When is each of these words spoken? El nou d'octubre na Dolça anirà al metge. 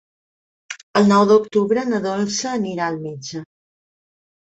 El 1.01 1.11
nou 1.11 1.27
d'octubre 1.33 1.85
na 1.91 2.01
Dolça 2.09 2.57
anirà 2.57 2.91
al 2.91 3.01
metge. 3.07 3.47